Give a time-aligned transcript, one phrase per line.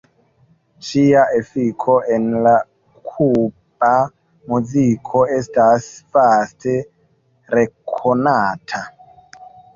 [0.85, 2.53] Ŝia efiko en la
[3.09, 3.91] kuba
[4.55, 6.75] muziko estas vaste
[7.59, 8.83] rekonata.